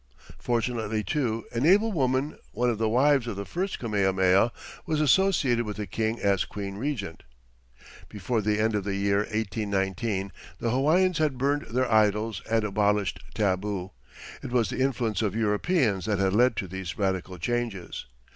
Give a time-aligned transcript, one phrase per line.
[0.39, 4.51] Fortunately, too, an able woman, one of the wives of the first Kamehameha,
[4.87, 7.21] was associated with the King as Queen Regent.
[8.09, 13.19] Before the end of the year 1819 the Hawaiians had burned their idols and abolished
[13.35, 13.91] tabu.
[14.41, 18.07] It was the influence of Europeans that had led to these radical changes.